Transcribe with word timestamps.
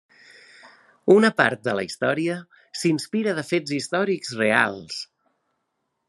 Una 1.15 1.29
part 1.41 1.59
de 1.67 1.75
la 1.79 1.83
història 1.89 2.37
s'inspira 2.83 3.35
de 3.39 3.43
fets 3.53 3.75
històrics 3.77 4.33
reals. 4.39 4.97